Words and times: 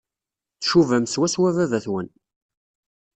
Tcubam 0.61 1.05
swaswa 1.07 1.49
baba-twen. 1.57 2.07